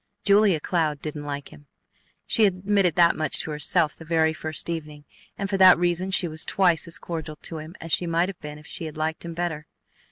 Julia 0.23 0.59
Cloud 0.59 0.99
didn't 0.99 1.25
like 1.25 1.49
him. 1.49 1.67
She 2.25 2.47
admitted 2.47 2.95
that 2.95 3.15
much 3.15 3.37
to 3.41 3.51
herself 3.51 3.95
the 3.95 4.03
very 4.03 4.33
first 4.33 4.67
evening, 4.67 5.05
and 5.37 5.47
for 5.47 5.57
that 5.57 5.77
reason 5.77 6.09
she 6.09 6.27
was 6.27 6.43
twice 6.43 6.87
as 6.87 6.97
cordial 6.97 7.35
to 7.35 7.59
him 7.59 7.75
as 7.79 7.91
she 7.91 8.07
might 8.07 8.27
have 8.29 8.39
been 8.41 8.57
if 8.57 8.65
she 8.65 8.85
had 8.85 8.97
liked 8.97 9.23
him 9.23 9.35
better. 9.35 9.67